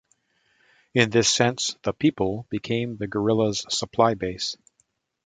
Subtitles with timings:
[0.95, 4.57] In this sense, "the people" become the guerrillas supply base.